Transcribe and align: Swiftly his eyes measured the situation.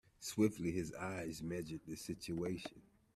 Swiftly 0.19 0.71
his 0.71 0.91
eyes 0.95 1.43
measured 1.43 1.81
the 1.87 1.95
situation. 1.95 2.81